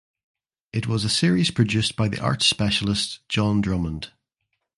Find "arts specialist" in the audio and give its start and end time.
2.19-3.19